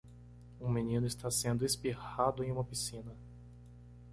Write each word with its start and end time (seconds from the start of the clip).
Um 0.59 0.67
menino 0.67 1.05
está 1.05 1.29
sendo 1.29 1.63
espirrado 1.63 2.43
em 2.43 2.51
uma 2.51 2.63
piscina 2.63 3.15